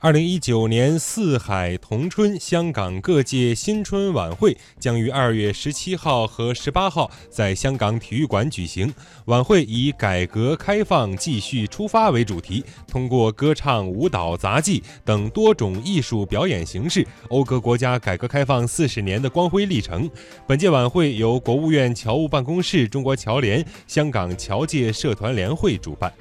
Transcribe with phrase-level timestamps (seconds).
[0.00, 8.94] 二零一九年四海同春香港各界新春晚会将于二月十七号和十八号在香港体育馆举行。
[9.24, 20.08] 晚会以改革开放继续出发为主题通过歌唱舞蹈杂技等多种艺术表演形式讴歌国家改革开放四十年的光辉历程。
[20.46, 26.12] 本届晚会由国务院侨务办公室中国侨联香港侨界社团联会主办。